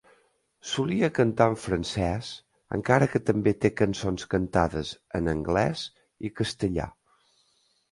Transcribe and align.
Solia 0.69 1.09
cantar 1.17 1.45
en 1.53 1.57
francès 1.65 2.29
encara 2.79 3.09
que 3.13 3.21
també 3.29 3.55
té 3.67 3.71
cançons 3.83 4.27
cantades 4.33 4.95
en 5.23 5.33
anglès 5.37 5.87
i 6.31 6.35
castellà. 6.41 6.91